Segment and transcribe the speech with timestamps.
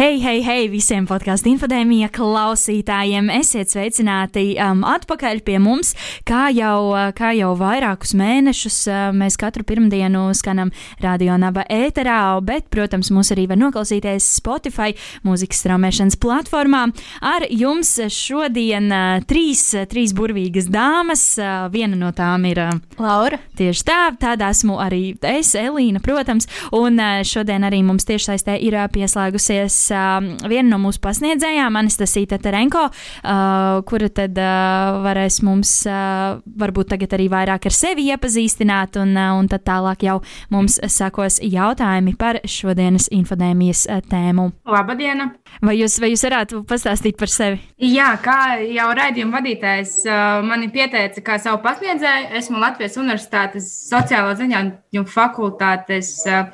[0.00, 3.26] Hei, hei, hei visiem podkāstu infodēmija klausītājiem!
[3.34, 5.90] Esiet sveicināti um, atpakaļ pie mums.
[6.24, 10.70] Kā jau, kā jau vairākus mēnešus uh, mēs katru pirmdienu skanam
[11.04, 14.94] radio naba ēterā, bet, protams, mūs arī var noklausīties Spotify
[15.28, 16.86] mūzikas straumēšanas platformā.
[17.20, 21.26] Ar jums šodien uh, trīs, trīs burvīgas dāmas.
[21.36, 23.42] Uh, viena no tām ir uh, Laura.
[23.60, 25.02] Tieši tā, tāda esmu arī
[25.34, 26.48] es, Elīna, protams.
[26.72, 32.86] Un uh, šodien arī mums tiešsaistē ir uh, pieslēgusies viena no mūsu pasniedzējām, Anastasija Terenko,
[32.90, 39.14] uh, kura tad uh, varēs mums uh, varbūt tagad arī vairāk ar sevi iepazīstināt, un,
[39.16, 40.18] uh, un tad tālāk jau
[40.52, 44.50] mums sakos jautājumi par šodienas infodēmijas uh, tēmu.
[44.70, 45.26] Labdien!
[45.64, 47.60] Vai jūs, vai jūs varētu pastāstīt par sevi?
[47.82, 54.36] Jā, kā jau raidījuma vadītājs uh, mani pieteica kā savu pasniedzēju, esmu Latvijas Universitātes sociālo
[54.38, 56.46] ziņojumu fakultātes uh,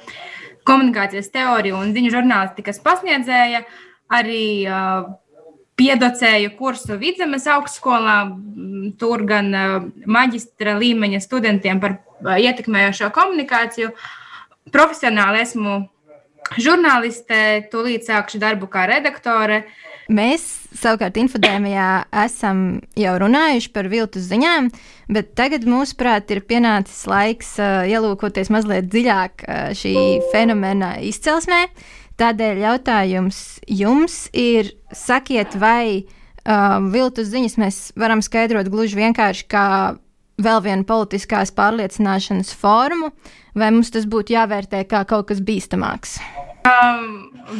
[0.66, 3.62] komunikācijas teoriju un ziņu žurnālistikas pasniedzēja,
[4.12, 5.08] arī uh,
[5.78, 8.18] piedocēju kursu Vidzemes augstskolā,
[9.00, 9.74] tur gan uh,
[10.06, 13.92] maģistra līmeņa studentiem par uh, ietekmējošo komunikāciju.
[14.74, 15.80] Profesionāli esmu
[16.58, 19.64] žurnāliste, tūlīt sākšu darbu kā redaktore.
[20.10, 24.70] Mēs savukārt infodēmijā esam jau runājuši par viltus ziņām,
[25.12, 29.96] bet tagad, mūsuprāt, ir pienācis laiks uh, ielūkoties mazliet dziļāk uh, šī
[30.32, 31.66] fenomena izcelsmē.
[32.16, 39.68] Tādēļ jautājums jums ir, sakiet, vai uh, viltus ziņas mēs varam skaidrot gluži vienkārši kā
[40.40, 43.12] vēl vienu politiskās pārliecināšanas formu,
[43.56, 46.18] vai mums tas būtu jāvērtē kā kaut kas bīstamāks?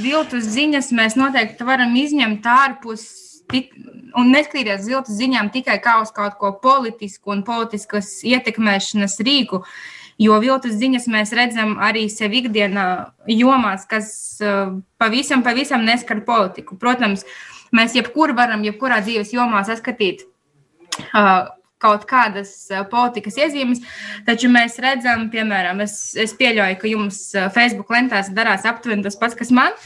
[0.02, 3.04] Viltus ziņas mēs noteikti varam izņemt ārpus
[3.50, 3.70] tik,
[4.18, 9.62] un neskatīties uz viltus ziņām tikai kā uz kaut ko politisku un politiskas ietekmēšanas rīku.
[10.18, 12.86] Jo viltus ziņas mēs redzam arī sev ikdienā
[13.28, 14.08] jomās, kas
[14.40, 16.78] uh, pavisam, pavisam neskar politiku.
[16.80, 17.26] Protams,
[17.76, 20.24] mēs jebkur varam, jebkurā dzīves jomā saskatīt
[21.12, 22.54] uh, kaut kādas
[22.90, 23.82] politikas iezīmes,
[24.26, 27.20] taču mēs redzam, piemēram, es, es pieļauju, ka jums
[27.54, 29.76] Facebook lentās darās aptuveni tas pats, kas man.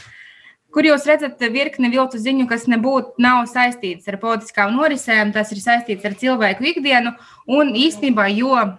[0.71, 5.59] Kur jūs redzat virkni viltu ziņu, kas nebūtu nav saistīts ar politiskām norisēm, tas ir
[5.59, 7.11] saistīts ar cilvēku ikdienu.
[7.51, 8.77] Un īstenībā, jo uh,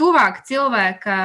[0.00, 1.18] tuvāk cilvēka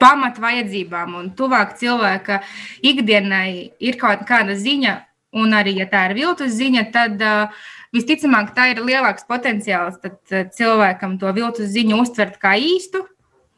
[0.00, 2.40] pamat vajadzībām un tuvāk cilvēka
[2.80, 4.96] ikdienai ir kaut kāda ziņa,
[5.36, 10.00] un arī, ja tā ir viltus ziņa, tad uh, visticamāk, tā ir lielāks potenciāls
[10.56, 13.04] cilvēkam to viltus ziņu uztvert kā īstu,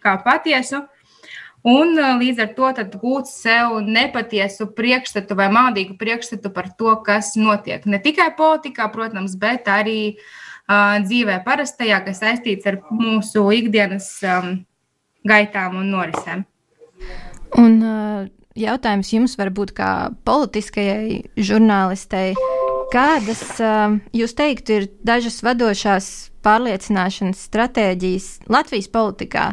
[0.05, 0.85] kā patiesu.
[1.65, 7.87] Un līdz ar to gūt sev nepatiesu priekšstatu vai maldīgu priekšstatu par to, kas notiek.
[7.89, 10.19] Ne tikai politikā, protams, bet arī
[10.69, 14.59] uh, dzīvē parastajā, kas saistīts ar mūsu ikdienas um,
[15.25, 16.45] gaitām un norisēm.
[17.57, 18.29] Un uh,
[18.61, 19.91] jautājums jums varbūt kā
[20.29, 22.35] politiskajai žurnālistei.
[22.93, 26.11] Kādas, uh, jūs teiktu, ir dažas vadošās
[26.45, 29.47] pārliecināšanas stratēģijas Latvijas politikā,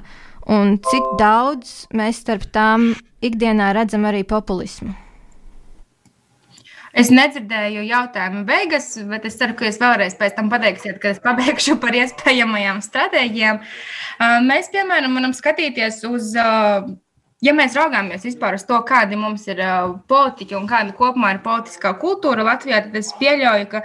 [0.52, 2.92] un cik daudz mēs starp tām
[3.24, 4.94] ikdienā redzam arī populismu?
[6.92, 11.22] Es nedzirdēju jautājumu beigas, bet es ceru, ka jūs vēlreiz pēc tam pateiksiet, kad es
[11.24, 13.62] pabeigšu par iespējamajām stratēģijām.
[13.62, 16.84] Uh, mēs, piemēram, varam skatīties uz uh,
[17.42, 21.44] ja mēs raugāmies vispār uz to, kādi mums ir uh, politiķi un kāda kopumā ir
[21.46, 23.84] politiskā kultūra Latvijā, tad es pieļauju, ka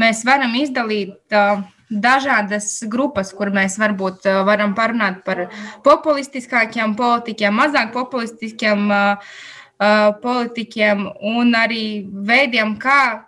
[0.00, 5.48] mēs varam izdalīt uh, dažādas grupas, kur mēs varbūt uh, varam parunāt par
[5.86, 8.88] populistiskākiem politiķiem, mazāk populistiskiem
[10.22, 13.24] politiķiem un arī veidiem, kā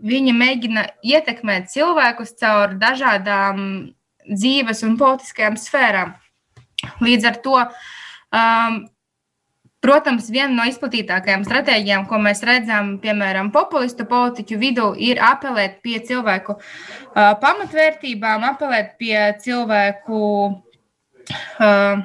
[0.00, 3.58] viņi mēģina ietekmēt cilvēkus caur dažādām
[4.24, 6.14] dzīves un politiskajām sfērām.
[7.04, 8.80] Līdz ar to um,
[9.80, 15.96] Protams, viena no izplatītākajām stratēģijām, ko mēs redzam, piemēram, populistu politiķu vidū, ir apelēt pie
[16.04, 20.20] cilvēku uh, pamatvērtībām, apelēt pie cilvēku
[20.52, 22.04] uh,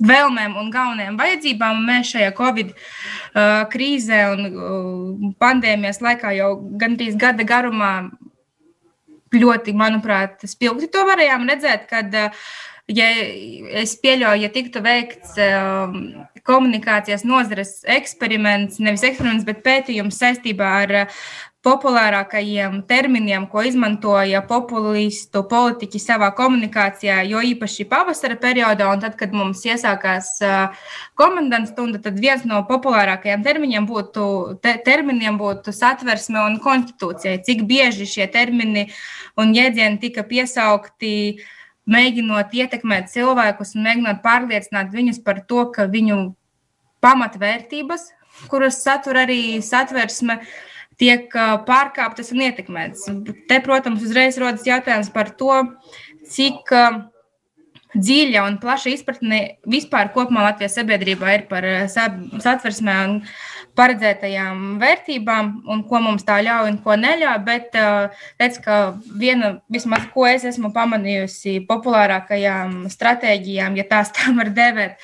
[0.00, 1.84] vēlmēm un galvenajām vajadzībām.
[1.90, 7.92] Mēs šajā Covid uh, krīzē un pandēmijas laikā jau gandrīz gada garumā
[9.32, 12.44] ļoti, manuprāt, spilgti to varējām redzēt, kad uh,
[12.96, 13.08] ja
[13.82, 15.96] es pieļauju, ja tiktu veikts um,
[16.46, 20.94] komunikācijas nozares eksperiments, nevis eksperiments, bet pētījums saistībā ar
[21.62, 29.34] populārākajiem terminiem, ko izmantoja populistu politiķi savā komunikācijā, jo īpaši pavasara periodā, un tad, kad
[29.36, 30.34] mums iesākās
[31.18, 34.26] komandants stunda, tad viens no populārākajiem terminiem būtu,
[34.64, 37.38] te, terminiem būtu satversme un konstitūcija.
[37.46, 38.88] Cik bieži šie termini
[39.38, 41.14] un jēdzieni tika piesaukti,
[41.90, 46.18] mēģinot ietekmēt cilvēkus un mēģinot pārliecināt viņus par to, ka viņu
[47.02, 48.10] pamatvērtības,
[48.50, 50.38] kuras satur arī satversme,
[51.00, 51.32] tiek
[51.66, 53.08] pārkāptas un ietekmētas.
[53.48, 55.56] Te, protams, uzreiz rodas jautājums par to,
[56.30, 56.70] cik
[57.92, 63.18] dziļa un plaša izpratne vispār kopumā Latvijas sabiedrībā ir par satversmē un
[63.78, 67.38] paredzētajām vērtībām, un ko mums tā ļauj un ko neļauj.
[67.46, 67.76] Bet
[68.40, 68.80] redz, ka
[69.18, 75.00] viena, vismaz ko es esmu pamanījusi, populārākajām stratēģijām, ja tās tā var dēvēt,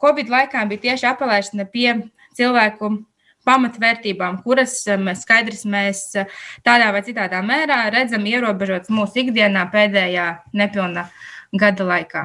[0.00, 1.90] Covid laikā bija tieši apelēšana pie
[2.36, 2.94] cilvēku
[3.44, 6.06] pamatvērtībām, kuras mēs skaidrs mēs
[6.64, 11.08] tādā vai citādā mērā redzam ierobežotas mūsu ikdienā pēdējā nepilna
[11.52, 12.24] gada laikā.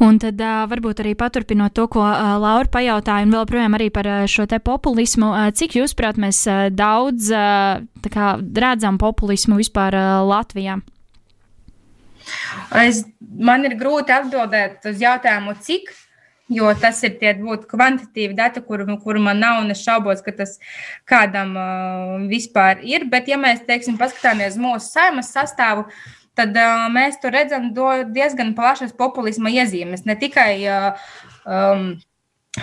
[0.00, 3.90] Un tad uh, varbūt arī paturpinot to, ko uh, Laura pajautāja, un vēl projām arī
[3.92, 8.32] par uh, šo te populismu, uh, cik jūs, prāt, mēs uh, daudz uh, kā,
[8.64, 10.78] redzam populismu vispār uh, Latvijā?
[12.80, 15.90] Es, man ir grūti atbildēt uz jautājumu, cik,
[16.50, 20.34] jo tas ir tie būtu kvantitīvi dati, kuru, kuru man nav, un es šaubos, ka
[20.36, 20.56] tas
[21.08, 23.06] kādam uh, vispār ir.
[23.10, 25.86] Bet, ja mēs, teiksim, paskatāmies mūsu saimas sastāvu,
[26.40, 27.70] tad uh, mēs tur redzam
[28.14, 30.06] diezgan plašas populisma iezīmes.
[30.08, 31.10] Ne tikai uh,
[31.44, 31.90] um,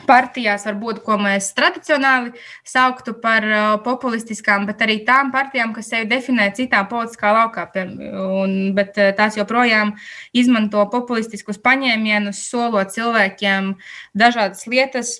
[0.08, 2.34] partijās, varbūt, ko mēs tradicionāli
[2.68, 7.70] sauktu par uh, populistiskām, bet arī tām partijām, kas sevi definē citā politiskā laukā.
[7.78, 9.94] Un, bet tās joprojām
[10.36, 13.76] izmanto populistiskus paņēmienus, solot cilvēkiem
[14.18, 15.16] dažādas lietas.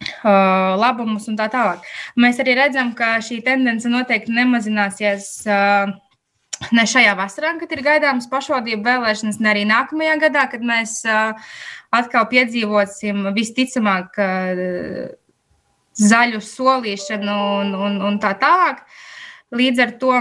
[0.00, 1.82] Uh, labumus un tā tālāk.
[2.16, 5.92] Mēs arī redzam, ka šī tendence noteikti nemazināsies uh,
[6.76, 11.00] ne šajā vasarā, kad ir gaidāmas pašvaldību vēlēšanas, ne arī nākamajā gadā, kad mēs
[11.94, 14.20] atkal piedzīvosim visticamāk
[16.00, 18.84] zaļu solīšanu un, un, un tā tālāk.
[19.56, 20.14] Līdz ar to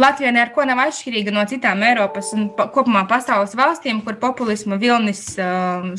[0.00, 5.24] Latvija neko nav atšķirīga no citām Eiropas un kopumā pasaules valstīm, kur populisma vilnis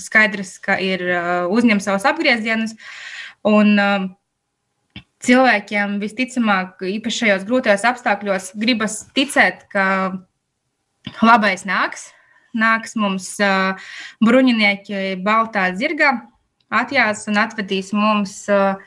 [0.06, 1.03] skaidrs, ka ir
[1.51, 2.77] uzņem savus apgriezienus.
[3.41, 4.06] Un, uh,
[5.25, 9.85] cilvēkiem visticamāk, īpaši šajos grūtajos apstākļos, gribas ticēt, ka
[11.21, 12.09] labais nāks.
[12.51, 13.79] Nāks mums uh,
[14.19, 16.18] bruņinieki baltā zirgā,
[16.68, 18.81] atjās un atvedīs mums uh,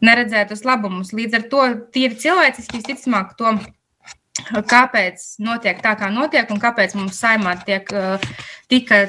[0.00, 1.12] neredzētus labumus.
[1.16, 3.52] Līdz ar to tīri cilvēciski visticamāk to,
[4.70, 8.16] kāpēc notiek tā, kā notiek, un kāpēc mums saimā tiek uh,
[8.72, 9.02] tika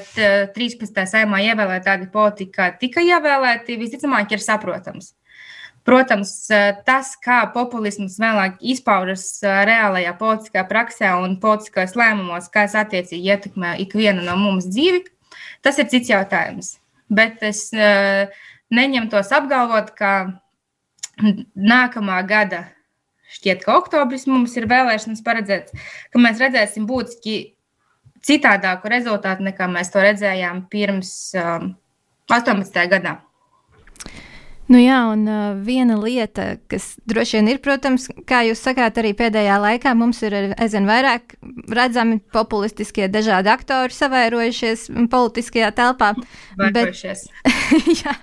[0.55, 0.99] 13.
[1.07, 5.13] saimā ievēlēti tādi politiķi, kā tika ievēlēti, visticamāk ir saprotams.
[5.87, 12.65] Protams, eh, tas, kā populisms vēlāk izpaužas eh, reālajā politiskā praksē un politiskajos lēmumos, kā
[12.67, 15.05] tas attiecīgi ietekmē ikvienu no mums dzīvi,
[15.63, 16.73] tas ir cits jautājums.
[17.07, 18.27] Bet es eh,
[18.75, 20.11] neņemtos apgalvot, ka
[21.71, 22.65] nākamā gada,
[23.37, 27.37] šķiet, ka oktobris mums ir vēlēšanas paredzēts, ka mēs redzēsim būtiski
[28.27, 31.71] citādāku rezultātu nekā mēs to redzējām pirms um,
[32.27, 32.83] 18.
[32.91, 33.21] gadā.
[34.67, 39.13] Nu jā, un uh, viena lieta, kas droši vien ir, protams, kā jūs sakāt, arī
[39.15, 41.37] pēdējā laikā mums ir aizvien vairāk
[41.71, 46.13] redzami populistiskie dažādi aktori savairojušies politiskajā telpā.
[46.59, 47.27] Vairojušies.
[47.47, 48.17] Bet, jā.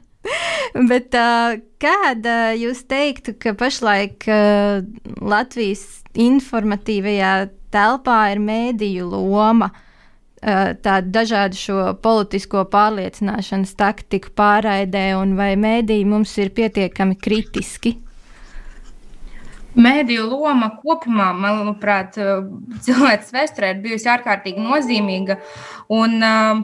[0.90, 4.84] Bet uh, kāda jūs teiktu, ka pašlaik uh,
[5.24, 7.34] Latvijas informatīvajā
[7.72, 9.72] telpā ir mēdīju loma?
[9.72, 9.83] Uh,
[10.44, 17.96] tādu dažādu šo politisko pārliecināšanas taktiku pārraidē, un vai mēdīji mums ir pietiekami kritiski?
[19.74, 22.14] Mēdīju loma kopumā, manuprāt,
[22.86, 25.40] cilvēks vēsturē ir bijusi ārkārtīgi nozīmīga.
[25.96, 26.62] Un, uh,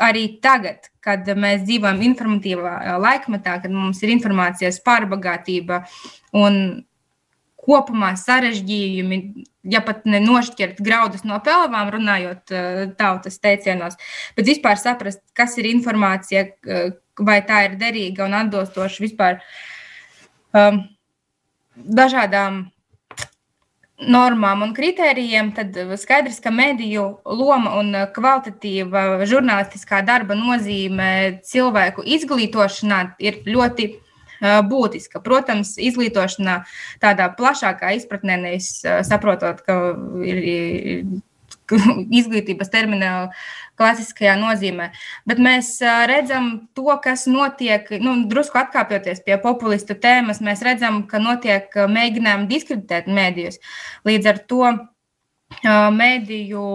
[0.00, 5.82] arī tagad, kad mēs dzīvojam informatīvā laikmetā, kad mums ir informācijas pārbagātība
[6.36, 6.60] un
[7.60, 9.18] kopumā sarežģījumi,
[9.72, 13.98] ja pat nenošķirt graudus no pelnām, runājot eh, tautas teicienos,
[14.36, 16.46] bet vispār saprast, kas ir informācija,
[17.20, 19.40] vai tā ir derīga un atbilstoša vispār
[20.56, 20.82] um,
[21.76, 22.64] dažādām
[24.00, 33.02] normām un kritērijiem, tad skaidrs, ka mediju loma un kvalitatīva žurnālistiskā darba nozīme cilvēku izglītošanā
[33.20, 33.90] ir ļoti
[34.40, 35.22] būtiska.
[35.24, 36.60] Protams, izglītošanā
[37.02, 39.80] tādā plašākā izpratnē, nevis saprotot, ka
[40.26, 41.20] ir
[42.20, 43.10] izglītības termina
[43.78, 44.90] klasiskajā nozīmē.
[45.28, 45.78] Bet mēs
[46.10, 52.50] redzam to, kas notiek, nu, drusku atkāpjoties pie populistu tēmas, mēs redzam, ka notiek mēģinājumi
[52.50, 53.60] diskreditēt mēdījus.
[54.08, 54.72] Līdz ar to
[56.00, 56.66] mēdīju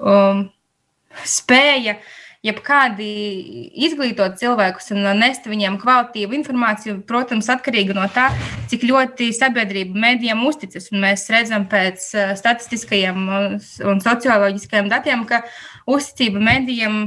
[0.00, 0.42] um,
[1.26, 2.16] spēja uh,
[2.46, 3.08] jebkādi
[3.84, 8.30] izglītot cilvēkus un nest viņiem kvalitīvu informāciju, protams, atkarīga no tā,
[8.72, 10.88] cik ļoti sabiedrība medijiem uzticas.
[10.94, 13.28] Un mēs redzam pēc eh, statistiskajiem
[13.90, 15.42] un socioloģiskajiem datiem, ka
[15.90, 17.02] uzticība medijiem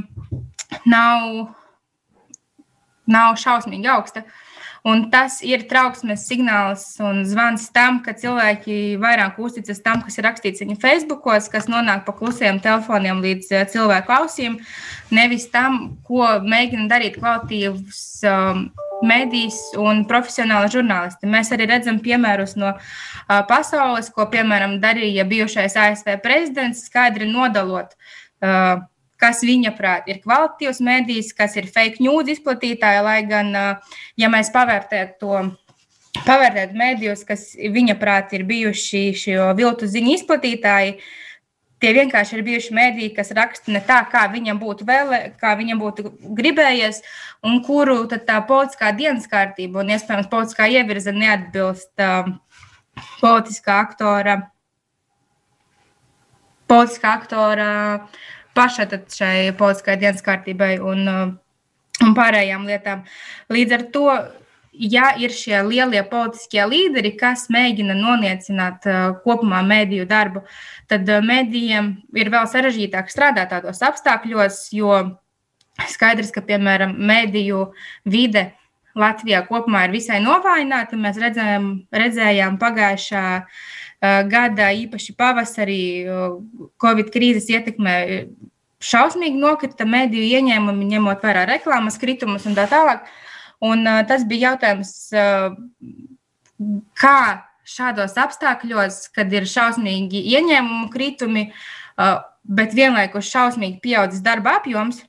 [0.86, 1.54] nav,
[3.10, 4.24] nav šausmīgi augsta.
[4.24, 4.40] Uh,
[4.84, 10.26] Un tas ir trauksmes signāls un zvans tam, ka cilvēki vairāk uzticas tam, kas ir
[10.28, 14.58] rakstīts viņa Facebookos, kas nonāk pa klusiem telefoniem līdz eh, cilvēku ausīm,
[15.08, 18.66] nevis tam, ko mēģina darīt kvalitīvs um,
[19.08, 21.32] medijs un profesionāli žurnālisti.
[21.32, 27.96] Mēs arī redzam piemērus no uh, pasaules, ko piemēram darīja bijušais ASV prezidents, skaidri nodalot.
[28.44, 28.84] Uh,
[29.24, 33.52] kas viņa prāt ir kvalitatīvs mēdījis, kas ir fake news izplatītāji, lai gan,
[34.20, 35.44] ja mēs pavērtētu to.
[36.24, 40.92] Pavērtēt mēdījus, kas viņa prāt ir bijuši šo viltu ziņu izplatītāji,
[41.82, 45.80] tie vienkārši ir bijuši mēdīji, kas raksta ne tā, kā viņam būtu vēlē, kā viņam
[45.82, 47.02] būtu gribējies,
[47.44, 52.30] un kuru tā politiskā dienas kārtība un, iespējams, politiskā ievirza neatbilst uh,
[53.18, 54.38] politiskā aktora,
[56.70, 58.22] politiskā aktora uh,
[58.54, 61.26] pašai šai politiskajai dienas kārtībai un, uh,
[62.04, 63.04] un pārējām lietām.
[63.52, 64.06] Līdz ar to,
[64.94, 70.44] ja ir šie lielie politiskie līderi, kas mēģina noniecināt uh, kopumā mēdīju darbu,
[70.90, 74.98] tad uh, mēdījiem ir vēl sarežģītāk strādāt tādos apstākļos, jo
[75.90, 77.64] skaidrs, ka, piemēram, mēdīju
[78.10, 78.52] vide
[78.94, 80.96] Latvijā kopumā ir visai novājināta.
[80.98, 83.24] Mēs redzējām, redzējām pagājušā
[84.30, 85.82] gada, īpaši pavasarī,
[86.82, 87.94] Covid krīzes ietekmē
[88.84, 93.06] šausmīgi nokrita mediju ieņēmumi, ņemot vērā reklāmas kritumus un tā tālāk.
[93.64, 95.54] Un, uh, tas bija jautājums, uh,
[97.00, 97.18] kā
[97.64, 105.00] šādos apstākļos, kad ir šausmīgi ieņēmumu kritumi, uh, bet vienlaikus šausmīgi pieaudzis darba apjoms,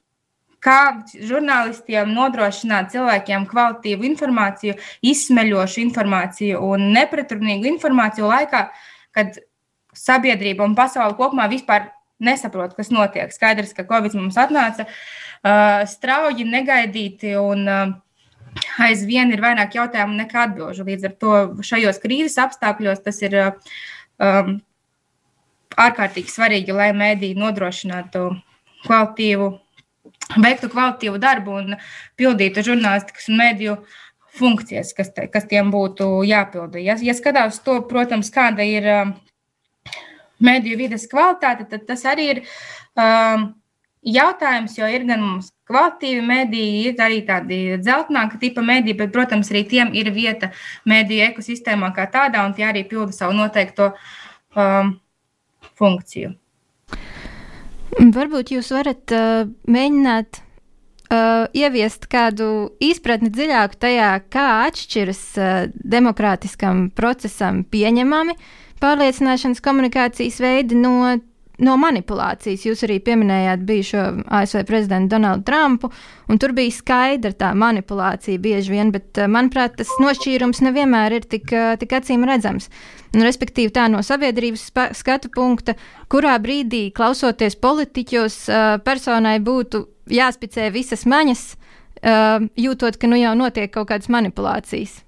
[0.65, 0.79] kā
[1.13, 8.63] žurnālistiem nodrošināt cilvēkiem kvalitīvu informāciju, izsmeļošu informāciju un nepretrunīgu informāciju laikā,
[9.15, 9.37] kad
[9.95, 13.33] sabiedrība un pasaule kopumā vispār nesaprot, kas notiek.
[13.35, 17.95] Skaidrs, ka Covid mums atnāca uh, strauji, negaidīti un uh,
[18.81, 20.87] aizvien ir vairāk jautājumu nekā atbildžu.
[20.87, 24.55] Līdz ar to šajos krīzes apstākļos tas ir um,
[25.75, 28.29] ārkārtīgi svarīgi, lai mēdīji nodrošinātu
[28.85, 29.51] kvalitīvu,
[30.33, 31.77] veiktu kvalitīvu darbu un
[32.19, 33.75] pildītu žurnālistikas un mēdīju
[34.35, 36.81] funkcijas, kas, te, kas tiem būtu jāpilda.
[36.83, 39.13] Ja, ja skatās to, protams, kāda ir uh,
[40.43, 42.41] mediju vides kvalitāte, tad tas arī ir
[42.99, 43.53] um,
[44.05, 49.49] jautājums, jo ir gan mums kvalitīvi mediji, ir arī tādi dzeltenāka tipa mediji, bet, protams,
[49.53, 50.51] arī tiem ir vieta
[50.85, 53.93] mediju ekosistēmā kā tādā, un tie arī pilda savu noteikto
[54.55, 54.97] um,
[55.79, 56.35] funkciju.
[57.95, 66.89] Varbūt jūs varat uh, mēģināt uh, ieviest kādu izpratni dziļāku tajā, kā atšķiras uh, demokrātiskam
[66.95, 68.35] procesam pieņemami
[68.83, 71.15] pārliecināšanas komunikācijas veidi no,
[71.63, 72.65] no manipulācijas.
[72.67, 74.03] Jūs arī pieminējāt bijušo
[74.39, 75.91] ASV prezidentu Donaldu Trumpu,
[76.29, 81.21] un tur bija skaidra tā manipulācija bieži vien, bet, eh, manuprāt, tas nošķīrums nevienmēr ir
[81.21, 82.69] tik, eh, tik acīm redzams.
[83.13, 85.75] Un, respektīvi, tā no sabiedrības skatu punkta,
[86.09, 91.55] kurā brīdī, klausoties politiķos, eh, personai būtu jāspicē visas maņas,
[92.05, 95.01] jūtot, ka nu jau notiek kaut kādas manipulācijas.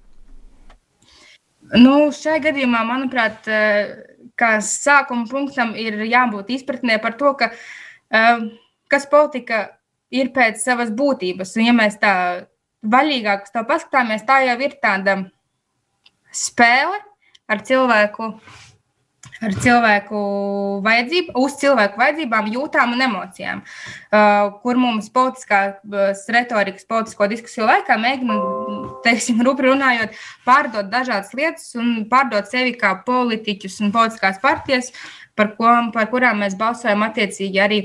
[1.76, 3.44] Nu, šai gadījumā, manuprāt,
[4.38, 7.50] kā sākuma punktam ir jābūt izpratnē par to, ka,
[8.10, 8.46] eh,
[8.88, 9.66] kas politika
[10.10, 11.56] ir pēc savas būtības.
[11.58, 12.14] Un, ja mēs tā
[12.82, 15.18] vaļīgāk uz to paskatāmies, tā jau ir tāda
[16.32, 17.00] spēle
[17.48, 18.32] ar cilvēku
[19.44, 20.20] ar cilvēku
[20.84, 27.98] vajadzību, uz cilvēku vajadzībām, jūtām un emocijām, uh, kur mums politiskās retorikas, politisko diskusiju laikā
[28.00, 28.38] mēģina,
[29.06, 30.16] teiksim, rupi runājot,
[30.48, 34.92] pārdot dažādas lietas un pārdot sevi kā politiķus un politiskās partijas,
[35.38, 37.82] par, ko, par kurām mēs balsojam attiecīgi arī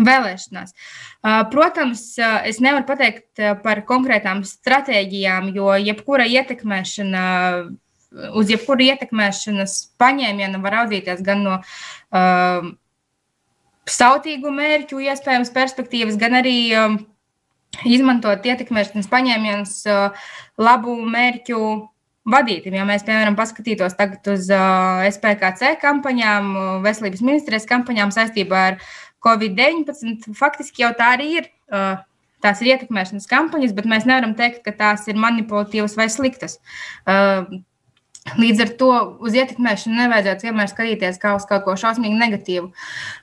[0.00, 0.72] vēlēšanās.
[1.20, 7.26] Uh, protams, uh, es nevaru pateikt par konkrētām stratēģijām, jo jebkura ietekmēšana
[8.12, 12.70] uz jebkuru ietekmēšanas paņēmienu var raudzīties gan no uh,
[13.86, 16.96] sautīgu mērķu, iespējams, perspektīvas, gan arī um,
[17.86, 21.60] izmantot ietekmēšanas paņēmienus uh, labu mērķu
[22.26, 22.74] vadītiem.
[22.80, 26.50] Ja mēs, piemēram, paskatītos tagad uz uh, SPKC kampaņām,
[26.86, 28.80] veselības ministrijas kampaņām saistībā ar
[29.26, 31.48] Covid-19, faktiski jau tā arī ir.
[31.70, 31.96] Uh,
[32.44, 36.58] tās ir ietekmēšanas kampaņas, bet mēs nevaram teikt, ka tās ir manipulatīvas vai sliktas.
[37.08, 37.46] Uh,
[38.34, 38.92] Līdz ar to
[39.22, 42.72] uz ietekmēšanu nevajadzētu vienmēr skatīties kā uz kaut ko šausmīgi negatīvu.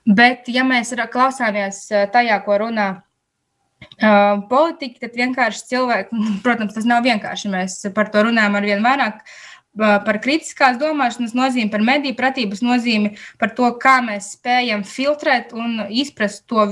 [0.07, 7.03] Bet, ja mēs klausāmies tajā, ko runā uh, politiķi, tad vienkārši cilvēki, protams, tas nav
[7.07, 7.51] vienkārši.
[7.51, 9.25] Mēs par to runājam ar vien vairāk.
[9.73, 15.87] Par kritiskās domāšanas nozīmi, par mediju pratības nozīmi, par to, kā mēs spējam filtrēt un
[15.89, 16.67] izprast to,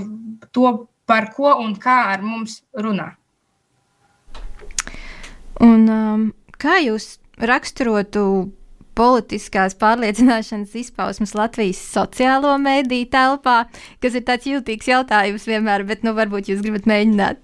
[0.54, 0.74] to
[1.10, 3.16] par ko un kā ar mums runā.
[5.66, 6.28] Un, um,
[6.62, 8.52] kā jūs raksturotu
[8.98, 13.64] politiskās pārliecināšanas izpausmes Latvijas sociālo mediju telpā,
[14.04, 17.40] kas ir tāds jūtīgs jautājums vienmēr, bet nu, varbūt jūs gribat mēģināt.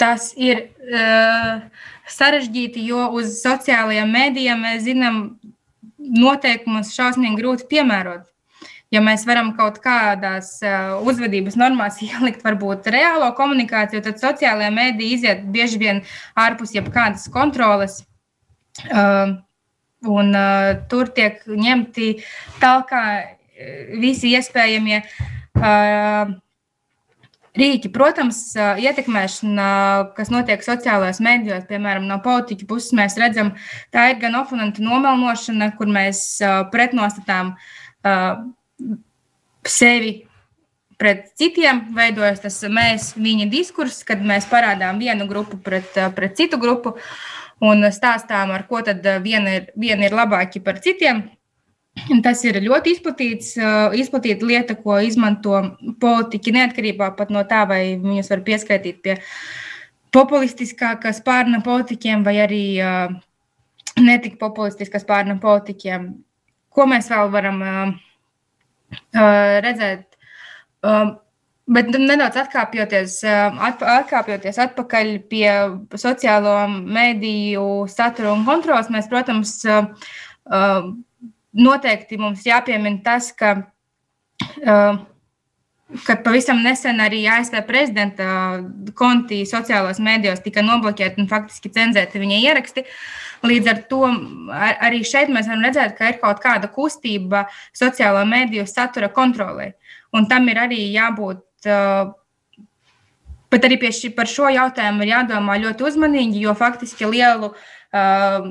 [0.00, 1.60] Tas ir uh,
[2.08, 5.22] sarežģīti, jo uz sociālajiem mēdījiem mēs zinām
[6.00, 8.24] noteikumus šausmīgi grūti piemērot
[8.90, 15.12] ja mēs varam kaut kādās uh, uzvedības normās ielikt, varbūt reālo komunikāciju, tad sociālajā mēdī
[15.16, 16.02] iziet bieži vien
[16.38, 18.02] ārpus jebkādas kontroles.
[18.90, 19.38] Uh,
[20.08, 22.12] un uh, tur tiek ņemti
[22.62, 22.94] tālāk
[24.00, 26.30] visi iespējamie uh,
[27.60, 27.90] rīki.
[27.92, 29.66] Protams, ietekmēšana,
[30.16, 33.52] kas notiek sociālajos mēdījos, piemēram, no politiķa puses, mēs redzam,
[33.92, 36.22] tā ir gan oponentu nomelnošana, kur mēs
[36.72, 37.52] pretnostatām
[39.66, 40.12] sevi
[41.00, 46.60] pret citiem, veidojas tas mēs, viņa diskurss, kad mēs parādām vienu grupu pret, pret citu
[46.60, 46.94] grupu
[47.64, 51.24] un stāstām, ar ko tad viena ir, viena ir labāki par citiem.
[52.24, 53.54] Tas ir ļoti izplatīts,
[53.98, 55.56] izplatīta lieta, ko izmanto
[56.00, 59.16] politiķi neatkarībā no tā, vai viņus var pieskaitīt pie
[60.14, 62.62] populistiskākā spārna politiķiem vai arī
[64.00, 66.06] netik populistiskā spārna politiķiem.
[66.70, 67.60] Ko mēs vēl varam
[69.14, 70.06] redzēt.
[71.70, 75.50] Bet nedaudz atkāpjoties, atkāpjoties atpakaļ pie
[76.02, 79.60] sociālo mediju satura un kontrolas, mēs, protams,
[81.50, 83.54] noteikti mums jāpiemina tas, ka,
[84.66, 88.58] ka pavisam nesen arī ASV prezidenta
[88.98, 92.86] konti sociālajos mēdījos tika nobloķēti un faktiski cenzēti viņa ieraksti.
[92.86, 97.46] Uh, Līdz ar to ar, arī šeit mēs varam redzēt, ka ir kaut kāda kustība
[97.76, 99.72] sociālo mediju satura kontrolē.
[100.12, 101.44] Un tam ir arī jābūt.
[101.64, 102.16] Uh,
[103.50, 108.44] Bet arī ši, par šo jautājumu ir jādomā ļoti uzmanīgi, jo faktiski lielu uh,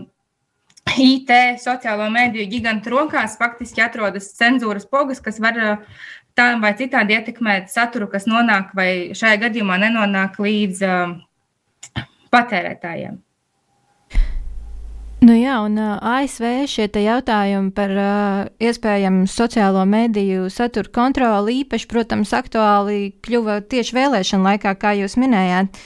[1.00, 1.32] IT,
[1.64, 6.04] sociālo mediju gigantu rokās faktiski atrodas cenzūras pogas, kas var uh,
[6.36, 11.16] tā vai citādi ietekmēt saturu, kas nonāk vai šajā gadījumā nenonāk līdz uh,
[12.36, 13.22] patērētājiem.
[15.30, 21.86] Nu jā, un uh, ASV šie jautājumi par uh, iespējamu sociālo mediju satura kontroli īpaši,
[21.92, 25.78] protams, aktuāli kļuva tieši vēlēšana laikā, kā jūs minējāt.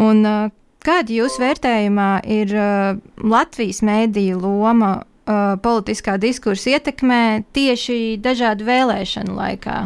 [0.00, 0.48] Un, uh,
[0.80, 9.36] kāda jūsu vērtējumā ir uh, Latvijas mediju loma uh, politiskā diskursa ietekmē tieši dažādu vēlēšanu
[9.44, 9.78] laikā?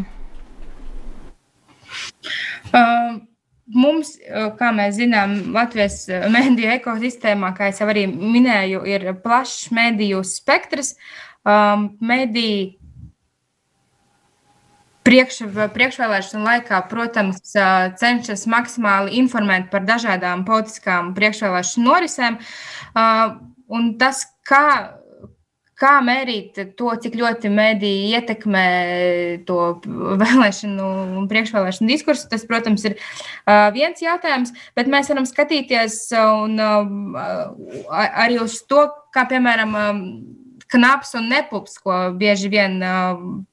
[2.70, 3.22] Um.
[3.72, 4.16] Mums,
[4.58, 10.94] kā mēs zinām, Latvijas mediju ekosistēmā, kā jau arī minēju, ir plašs mediju spektrs.
[11.44, 12.74] Um, mediji
[15.04, 15.40] priekš,
[15.74, 17.40] priekšvēlēšanu laikā, protams,
[18.00, 22.38] cenšas maksimāli informēt par dažādām politiskām priekšvēlēšanu norisēm.
[23.74, 24.66] Un tas, kā
[25.74, 28.66] Kā mērīt to, cik ļoti mediji ietekmē
[29.48, 29.58] to
[30.22, 32.94] vēlēšanu un priekšvēlēšanu diskursu, tas, protams, ir
[33.74, 36.56] viens jautājums, bet mēs varam skatīties un,
[37.90, 39.74] arī uz to, kā piemēram
[40.74, 42.78] knaps un nepups, ko bieži vien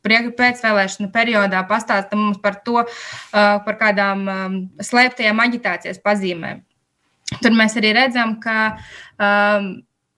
[0.06, 2.86] pēcvēlēšana periodā pastāsta mums par to,
[3.34, 4.28] par kādām
[4.82, 6.62] slēptajām aģitācijas pazīmēm.
[7.40, 8.74] Tur mēs arī redzam, ka
[9.16, 9.72] um,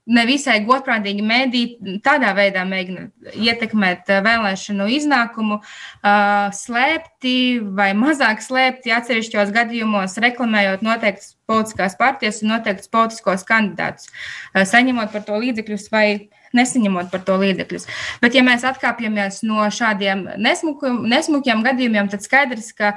[0.10, 1.63] nevisai godprātīgi mēdī
[2.04, 3.08] tādā veidā mēģina
[3.39, 7.36] ietekmēt eh, vēlēšanu iznākumu, uh, slēpti
[7.78, 15.13] vai mazāk slēpti atsevišķos gadījumos, reklamējot noteiktas politiskās partijas un noteiktus politiskos kandidātus, uh, saņemot
[15.16, 16.08] par to līdzekļus vai
[16.54, 17.88] nesaņemot par to līdzekļus.
[18.22, 22.94] Bet, ja mēs atkāpjamies no šādiem nesmukiem, nesmukiem gadījumiem, tad skaidrs, ka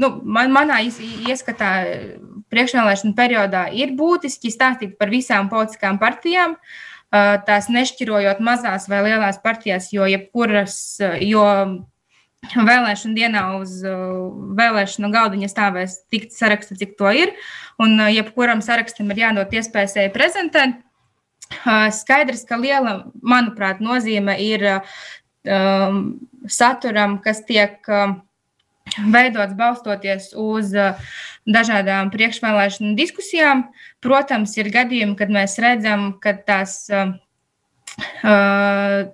[0.00, 1.74] nu, man, manā ieskatā
[2.50, 6.56] priekšvēlēšanu periodā ir būtiski stāstīt par visām politiskām partijām.
[6.56, 11.46] Uh, tās nešķirojot mazās vai lielās partijās, jo jebkuras, jo
[12.70, 17.34] vēlēšanu dienā uz vēlēšanu galdiņa stāvēs tik saraksta, cik to ir.
[17.80, 20.78] Un jebkuram sarakstam ir jādod iespēja sevi prezentēt.
[21.96, 28.20] Skaidrs, ka liela, manuprāt, nozīme ir um, saturam, kas tiek um,
[29.14, 30.98] veidots balstoties uz uh,
[31.48, 33.66] dažādām priekšvēlēšanu diskusijām.
[34.04, 37.14] Protams, ir gadījumi, kad mēs redzam, ka tās, uh,
[38.24, 39.08] uh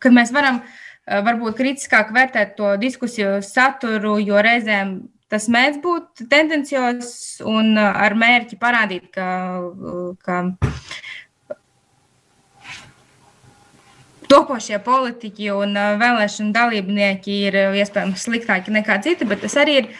[0.00, 0.62] kad mēs varam
[1.04, 4.94] varbūt kritiskāk vērtēt to diskusiju saturu, jo reizēm
[5.30, 7.12] tas mēdz būt tendencios
[7.46, 9.26] un ar mērķi parādīt, ka,
[10.24, 10.40] ka
[14.30, 19.90] topošie politiķi un vēlēšana dalībnieki ir iespējams sliktāki nekā citi, bet tas arī ir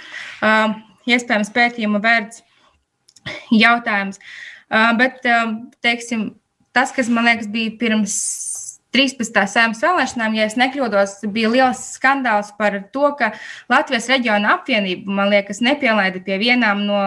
[1.10, 2.44] iespējams pētījuma vērts
[3.54, 4.20] jautājums.
[4.70, 5.24] Bet,
[5.82, 6.30] teiksim,
[6.76, 8.14] tas, kas man liekas, bija pirms
[8.94, 9.42] 13.
[9.50, 13.32] sēmas vēlēšanām, ja es nekļūdos, bija liels skandāls par to, ka
[13.70, 17.02] Latvijas reģiona apvienība, man liekas, nepielaida pie vienām no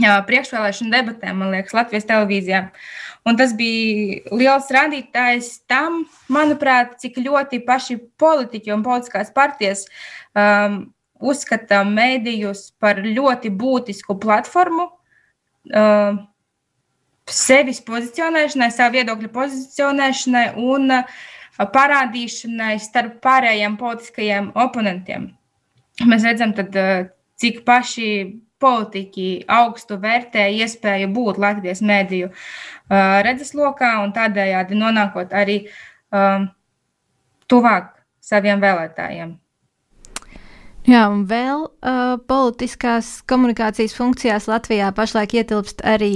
[0.00, 2.62] priekšvēlēšana debatēm, man liekas, Latvijas televīzijā.
[2.68, 9.84] Uh, Un tas bija liels rādītājs tam, manuprāt, cik ļoti paši politiķi un politiskās partijas
[10.32, 10.86] um,
[11.20, 16.22] uzskata mēdījus par ļoti būtisku platformu um,
[17.30, 21.20] sevis pozicionēšanai, savu viedokļu pozicionēšanai un uh,
[21.60, 25.28] parādīšanai starp pārējiem politiskajiem oponentiem.
[26.08, 28.08] Mēs redzam, tad, uh, cik paši
[28.60, 35.62] politiķi augstu vērtē iespēju būt Latvijas mēdīju uh, redzeslokā un tādējādi nonākot arī
[36.12, 36.48] um,
[37.50, 39.38] tuvāk saviem vēlētājiem.
[40.88, 46.14] Jā, un vēl uh, politiskās komunikācijas funkcijās Latvijā pašlaik ietilpst arī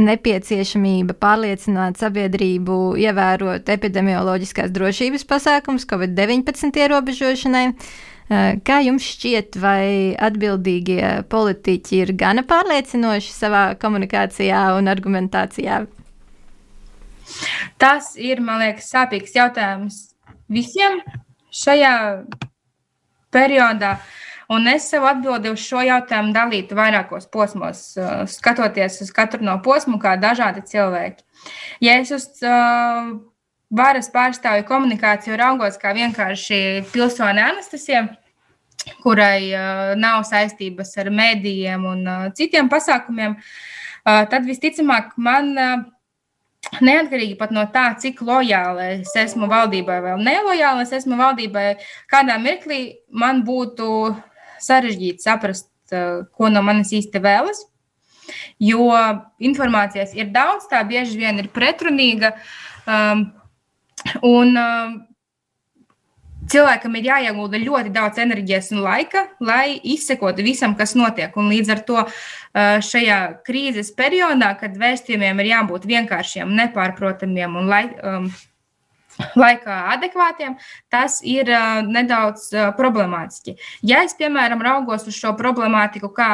[0.00, 7.66] nepieciešamība pārliecināt sabiedrību, ievērot epidemioloģiskās drošības pasākumus Covid-19 ierobežošanai.
[7.70, 7.90] Uh,
[8.30, 15.82] kā jums šķiet, vai atbildīgie politiķi ir gana pārliecinoši savā komunikācijā un argumentācijā?
[17.80, 20.00] Tas ir, man liekas, sāpīgs jautājums
[20.50, 21.00] visiem
[21.54, 21.94] šajā
[23.34, 23.98] periodā.
[24.50, 27.84] Un es sev atbildi uz šo jautājumu dalītu vairākos posmos,
[28.32, 31.22] skatoties uz katru no posmu, kā dažādi cilvēki.
[31.86, 33.12] Ja es uz uh,
[33.70, 38.06] varas pārstāvju komunikāciju raugos kā vienkārši pilsoni Anastasija,
[39.04, 45.56] kurai uh, nav saistības ar mēdījiem un uh, citiem pasākumiem, uh, tad visticamāk man.
[45.56, 45.88] Uh,
[46.84, 53.00] Neatkarīgi no tā, cik lojāli es esmu valdībai vai nelojāli es esmu valdībai, kādā mirklī
[53.08, 54.12] man būtu
[54.60, 57.64] sarežģīti saprast, ko no manis īsti vēlas.
[58.60, 58.92] Jo
[59.40, 62.34] informācijas ir daudz, tā bieži vien ir pretrunīga.
[62.84, 63.24] Um,
[64.26, 64.98] Un uh,
[66.50, 71.34] cilvēkam ir jāiegulda ļoti daudz enerģijas un laika, lai izsekotu visam, kas notiek.
[71.38, 72.12] Un līdz ar to uh,
[72.84, 78.30] šajā krīzes periodā, kad vēstījumiem ir jābūt vienkāršiem, nepārprotamiem un lai, um,
[79.38, 80.56] laikā adekvātiem,
[80.92, 83.56] tas ir uh, nedaudz uh, problemātiski.
[83.86, 86.32] Ja es, piemēram, raugos uz šo problemātiku kā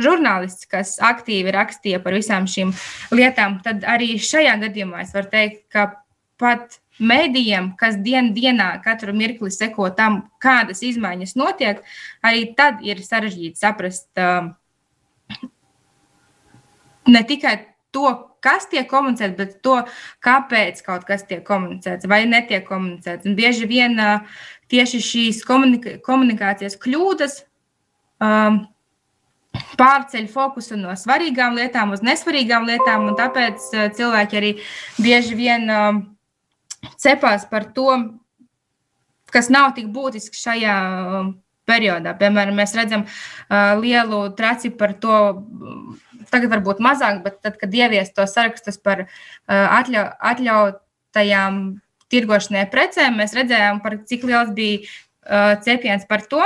[0.00, 2.74] žurnālists, kas aktīvi rakstīja par visām šīm
[3.16, 5.88] lietām, tad arī šajā gadījumā es varu teikt, ka
[6.36, 11.82] pat Mēdījiem, kas dien dienā katru mirkli seko tam, kādas izmaiņas notiek,
[12.24, 14.48] arī tad ir sarežģīti saprast uh,
[17.06, 17.58] ne tikai
[17.92, 18.08] to,
[18.44, 19.76] kas tiek komunicēts, bet to,
[20.24, 23.28] kāpēc kaut kas tiek komunicēts vai netiek komunicēts.
[23.28, 24.40] Un bieži vien uh,
[24.72, 27.38] tieši šīs komunika komunikācijas kļūdas
[28.24, 28.60] um,
[29.76, 34.52] pārceļ fokusu no svarīgām lietām uz nesvarīgām lietām, un tāpēc uh, cilvēki arī
[34.96, 35.70] bieži vien.
[35.70, 36.04] Uh,
[37.00, 37.90] cepās par to,
[39.34, 40.76] kas nav tik būtisks šajā
[41.20, 41.32] um,
[41.66, 42.14] periodā.
[42.18, 45.16] Piemēram, mēs redzam uh, lielu traci par to,
[46.30, 49.08] tagad varbūt mazāk, bet tad, kad ievies to sarakstus par uh,
[49.50, 51.64] atļau, atļautajām
[52.12, 56.44] tirgošanai precēm, mēs redzējām, par cik liels bija uh, cepiens par to.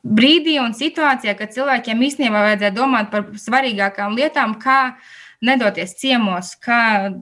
[0.00, 4.96] Brīdī un situācijā, kad cilvēkiem īstenībā vajadzēja domāt par svarīgākām lietām, kā
[5.44, 7.12] nedoties ciemos, kā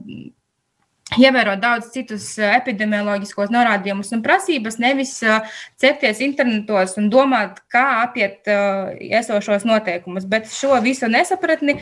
[1.17, 5.41] ievērot daudz citus eh, epidemioloģiskos norādījumus un prasības, nevis uh,
[5.81, 8.91] cepties internetos un domāt, kā apiet uh,
[9.21, 10.27] esošos noteikumus.
[10.29, 11.79] Bet šo visu nesapratni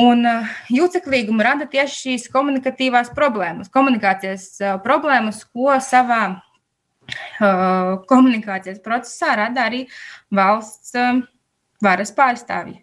[0.00, 0.26] un
[0.72, 4.52] jūceklīgumu rada tieši šīs komunikatīvās problēmas, komunikācijas
[4.84, 6.38] problēmas, ko savā
[8.08, 9.82] komunikācijas procesā rada arī
[10.30, 10.94] valsts
[11.82, 12.78] varas pārstāvji.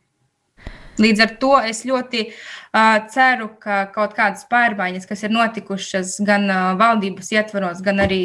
[0.98, 6.50] Līdz ar to es ļoti uh, ceru, ka kaut kādas pārmaiņas, kas ir notikušas gan
[6.50, 8.22] uh, valdības ietvaros, gan arī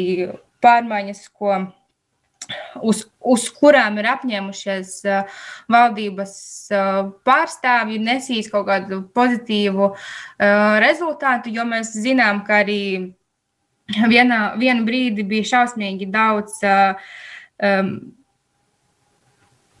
[0.63, 1.59] pārmaiņas, ko
[2.81, 6.35] uz, uz kurām ir apņēmušies uh, valdības
[6.73, 9.97] uh, pārstāvji, nesīs kaut kādu pozitīvu uh,
[10.83, 12.81] rezultātu, jo mēs zinām, ka arī
[14.13, 16.99] vienā, vienu brīdi bija šausmīgi daudz uh,
[17.61, 17.95] um,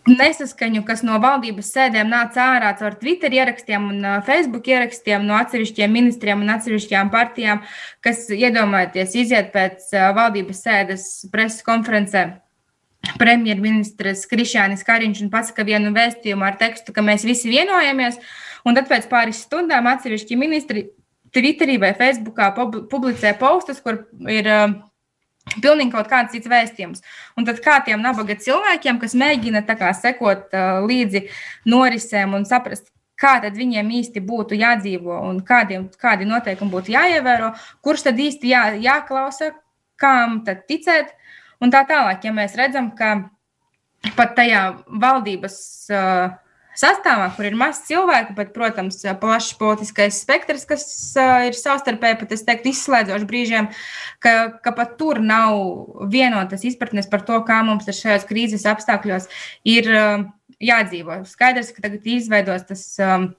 [0.09, 5.93] nesaskaņu, kas no valdības sēdēm nāca ārā caur Twitter ierakstiem un Facebook ierakstiem no atsevišķiem
[5.93, 7.61] ministriem un atsevišķām partijām,
[8.03, 12.25] kas iedomājieties iziet pēc valdības sēdes preses konferencē.
[13.19, 18.19] Premjerministrs Krišjānis Kariņš un pasaka vienu vēstījumu ar tekstu, ka mēs visi vienojamies,
[18.63, 20.85] un tad pēc pāris stundām atsevišķi ministri
[21.33, 24.75] Twitterī vai Facebookā publicē postus, kur ir uh,
[25.53, 27.03] Pilnīgi kaut kāds cits vēstījums.
[27.37, 31.25] Un tad kā tiem nabaga cilvēkiem, kas mēģina kā, sekot uh, līdzi
[31.69, 32.87] norisēm un saprast,
[33.19, 37.51] kā tad viņiem īsti būtu jādzīvo un kādiem, kādi noteikumi būtu jāievēro,
[37.83, 39.51] kurš tad īsti jā, jāklausa,
[39.99, 41.13] kam tad ticēt.
[41.63, 43.15] Un tā tālāk, ja mēs redzam, ka
[44.17, 44.63] pat tajā
[44.99, 45.57] valdības
[45.91, 46.33] uh,
[46.79, 50.85] sastāvā, kur ir maz cilvēku, bet, protams, plašs politiskais spektrs, kas
[51.19, 53.69] uh, ir savstarpēji, pat es teiktu, izslēdzošs brīžiem,
[54.23, 59.29] ka, ka pat tur nav vienotas izpratnes par to, kā mums šajos krīzes apstākļos
[59.69, 60.23] ir uh,
[60.63, 61.23] jādzīvo.
[61.29, 63.29] Skaidrs, ka tagad izveidos tas um,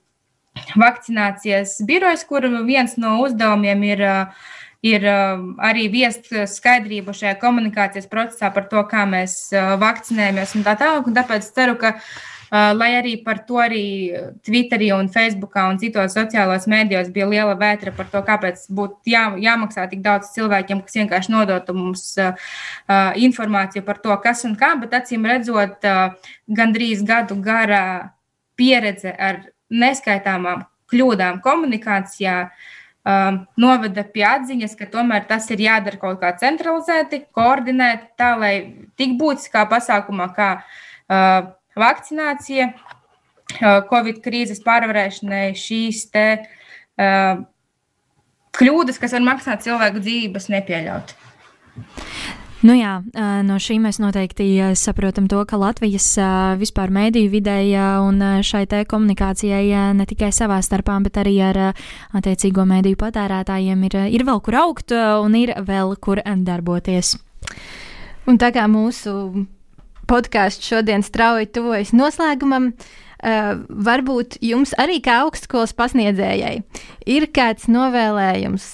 [0.79, 4.05] vakcinācijas birojs, kur viens no uzdevumiem ir.
[4.05, 4.53] Uh,
[4.85, 5.01] ir
[5.65, 9.47] arī viest skaidrību šajā komunikācijas procesā par to, kā mēs
[9.81, 11.09] vakcinējamies un tā tālāk.
[11.17, 13.85] Tāpēc ceru, ka Uh, lai arī par to arī
[14.45, 19.25] Twitterī un Facebookā un citos sociālos mēdījos bija liela vētra par to, kāpēc būtu jā,
[19.41, 22.35] jāmaksā tik daudz cilvēkiem, kas vienkārši nodotu mums uh,
[22.89, 25.85] uh, informāciju par to, kas un kā, bet acīm redzot,
[26.49, 28.13] gandrīz gadu garā
[28.59, 29.43] pieredze ar
[29.75, 37.25] neskaitāmām kļūdām komunikācijā uh, noveda pie atziņas, ka tomēr tas ir jādara kaut kā centralizēti,
[37.35, 38.55] koordinēti, tā lai
[39.01, 42.71] tik būtiskā pasākumā, kā uh, vakcinācija,
[43.91, 47.43] Covid krīzes pārvarēšanai šīs te uh,
[48.59, 51.15] kļūdas, kas var maksāt cilvēku dzīvības, nepieļaut.
[52.65, 52.95] Nu jā,
[53.45, 54.47] no šī mēs noteikti
[54.81, 56.07] saprotam to, ka Latvijas
[56.57, 57.59] vispār mēdīju vidē
[58.01, 61.59] un šai te komunikācijai ne tikai savā starpā, bet arī ar
[62.17, 67.19] attiecīgo mēdīju patērētājiem ir, ir vēl kur augt un ir vēl kur darboties.
[68.25, 69.45] Un tā kā mūsu
[70.11, 72.73] podkāsts šodien strauji tuvojas noslēgumam.
[73.25, 76.59] Uh, varbūt jums arī kā augstskolas pasniedzējai
[77.09, 78.67] ir kāds novēlējums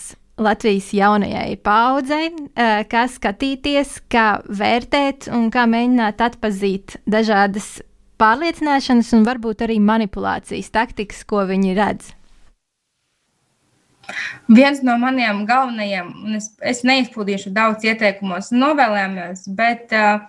[0.43, 7.77] Latvijas jaunajai paudzei, uh, kā skatīties, kā vērtēt un kā mēģināt atpazīt dažādas
[8.21, 12.11] pārliecināšanas un varbūt arī manipulācijas taktikas, ko viņi redz.
[14.51, 20.25] Viens no maniem galvenajiem, un es, es neizpildīšu daudz ieteikumos, novēlējumos, bet uh,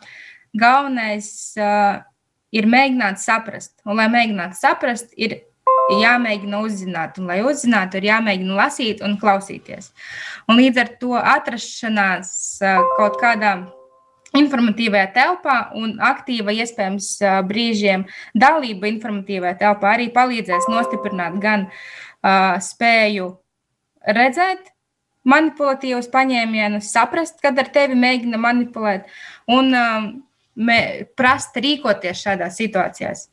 [0.57, 1.27] galvenais
[1.59, 2.01] uh,
[2.51, 3.73] ir mēģināt saprast.
[3.85, 5.39] Un, lai mēģinātu saprast, ir
[5.91, 7.19] jāmēģina uzzināt.
[7.19, 9.91] Un, lai uzzinātu, ir jāmēģina lasīt un klausīties.
[10.49, 12.33] Un līdz ar to atrašanās
[12.63, 13.55] uh, kaut kādā
[14.37, 18.05] informatīvajā telpā un aktīva, iespējams, uh, brīžiem
[18.37, 23.33] dalība informatīvajā telpā arī palīdzēs nostiprināt gan uh, spēju
[24.07, 24.71] redzēt,
[25.27, 29.09] manipulatīvus paņēmienus, saprast, kad ar tevi mēģina manipulēt,
[29.51, 30.07] un um,
[30.55, 30.79] mē,
[31.17, 33.27] prast rīkoties šādās situācijās.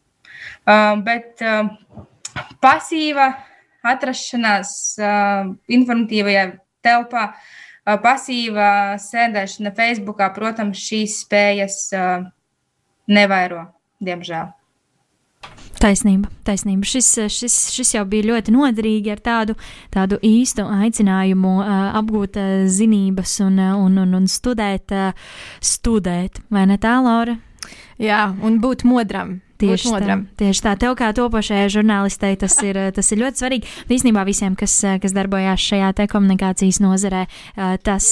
[0.69, 1.71] Uh, bet uh,
[2.63, 3.31] pasīva
[3.87, 6.45] atrašanās uh, informatīvajā
[6.85, 12.29] telpā, uh, pasīva sēdēšana Facebookā, protams, šīs spējas uh,
[13.11, 13.67] nevairo,
[14.05, 14.58] diemžēl.
[15.79, 16.87] Taisnība, taisnība.
[16.91, 19.55] Šis, šis, šis jau bija ļoti noderīgi ar tādu,
[19.95, 24.95] tādu īstu aicinājumu uh, apgūt uh, zinības un, un, un, un studēt,
[25.63, 26.43] studēt.
[26.51, 27.39] Vai ne tā, Laura?
[28.03, 29.39] Jā, un būt modram.
[29.59, 33.73] Tieši tā, tieši tā, tev kā topošajai žurnālistei tas ir, tas ir ļoti svarīgi.
[33.91, 37.25] Īstenībā visiem, kas, kas darbojās šajā te komunikācijas nozarē,
[37.83, 38.11] tas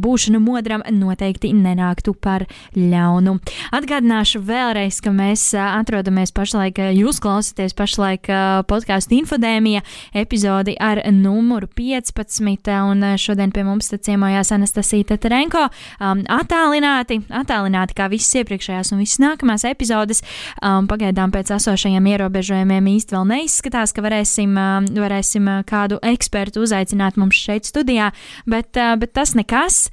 [0.00, 3.36] būšanu modram noteikti nenāktu par ļaunu.
[3.76, 8.30] Atgādināšu vēlreiz, ka mēs atrodamies pašlaik, jūs klausāties pašlaik
[8.70, 9.84] podkāstu infodēmija
[10.16, 15.66] epizodi ar numuru 15, un šodien pie mums ciemojās Anastasija Teterenko.
[16.00, 20.22] Um, attālināti, attālināti kā visas iepriekšējās un visas nākamās epizodes.
[20.62, 24.54] Um, un pagaidām pēc esošajiem ierobežojumiem īsti vēl neizskatās, ka varēsim,
[24.94, 28.12] varēsim kādu ekspertu uzaicināt mums šeit studijā,
[28.46, 29.86] bet, bet tas nekas.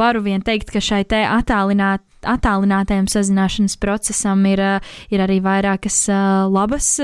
[0.00, 4.62] Varu vien teikt, ka šai te attālināt, attālinātajam sazināšanas procesam ir,
[5.12, 6.06] ir arī vairākas
[6.50, 6.96] labas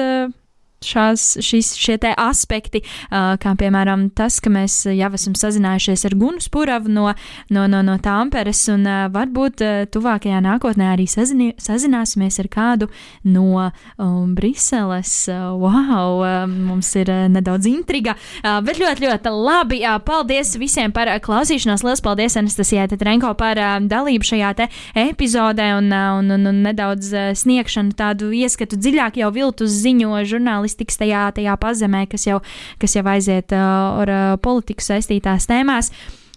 [0.87, 6.43] šās, šis, šie te aspekti, kā piemēram tas, ka mēs jau esam sazinājušies ar Gunu
[6.43, 7.09] Spuravu no,
[7.53, 9.63] no, no, no Tāmperes, un varbūt
[9.95, 12.89] tuvākajā nākotnē arī sazini, sazināsimies ar kādu
[13.25, 15.15] no um, Briseles.
[15.63, 19.83] Wow, mums ir nedaudz intriga, bet ļoti, ļoti labi.
[20.07, 21.85] Paldies visiem par klausīšanos.
[21.87, 24.69] Lielas paldies Anastasijai Tetrenko par dalību šajā te
[24.99, 30.99] epizodē un, un, un, un nedaudz sniegšanu tādu ieskatu dziļāk jau viltus ziņo žurnālisti žurnālistikas
[30.99, 32.41] tajā, tajā pazemē, kas jau,
[32.79, 35.93] kas jau aiziet uh, ar uh, politiku saistītās tēmās.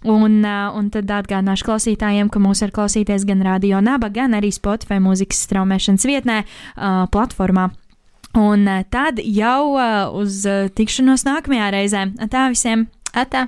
[0.06, 4.52] Un, uh, un tad atgādināšu klausītājiem, ka mūs var klausīties gan Radio Naba, gan arī
[4.54, 7.72] Spotify mūzikas straumēšanas vietnē, uh, platformā.
[8.36, 12.10] Un uh, tad jau uh, uz uh, tikšanos nākamajā reizē.
[12.30, 12.90] Tā visiem!
[13.16, 13.48] Atā!